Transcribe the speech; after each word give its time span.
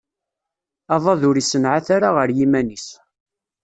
Aḍad 0.95 1.21
ur 1.29 1.35
issenɛat 1.37 1.87
ara 1.95 2.09
ar 2.21 2.29
yiman-is. 2.37 2.87